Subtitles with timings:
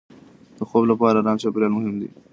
[0.57, 2.09] د خوب لپاره ارام چاپېریال مهم دی.